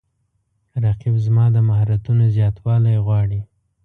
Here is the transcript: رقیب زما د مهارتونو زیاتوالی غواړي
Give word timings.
رقیب 0.83 1.15
زما 1.25 1.45
د 1.51 1.57
مهارتونو 1.67 2.23
زیاتوالی 2.35 2.95
غواړي 3.05 3.39